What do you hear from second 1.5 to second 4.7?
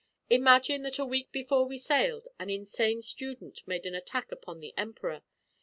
we sailed, an insane student made an attack upon